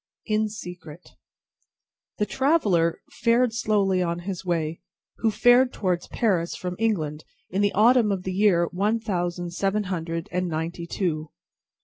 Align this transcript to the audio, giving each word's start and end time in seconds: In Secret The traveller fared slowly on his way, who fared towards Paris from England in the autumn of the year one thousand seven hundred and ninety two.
In 0.25 0.49
Secret 0.49 1.11
The 2.17 2.25
traveller 2.25 3.01
fared 3.21 3.53
slowly 3.53 4.01
on 4.01 4.21
his 4.25 4.43
way, 4.43 4.81
who 5.17 5.29
fared 5.29 5.71
towards 5.71 6.07
Paris 6.07 6.55
from 6.55 6.75
England 6.79 7.23
in 7.51 7.61
the 7.61 7.73
autumn 7.73 8.11
of 8.11 8.23
the 8.23 8.33
year 8.33 8.65
one 8.71 8.99
thousand 8.99 9.51
seven 9.51 9.83
hundred 9.93 10.27
and 10.31 10.47
ninety 10.47 10.87
two. 10.87 11.29